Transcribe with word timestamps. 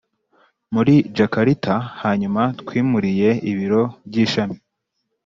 muri 0.73 0.95
Jakarta 1.17 1.75
Hanyuma 2.01 2.41
twimuriye 2.59 3.29
ibiro 3.51 3.83
by 4.07 4.15
ishami 4.23 4.57